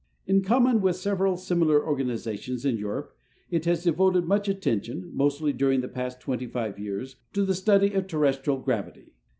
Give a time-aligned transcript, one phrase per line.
[0.25, 3.15] In common with several similar organizations in Europe,
[3.51, 7.93] it has devoted much attention, mostly during the past twenty five years, to the study
[7.93, 9.13] of terrestrial gravity.